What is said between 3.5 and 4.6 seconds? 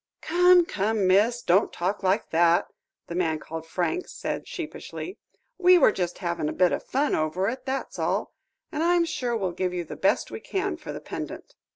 Franks said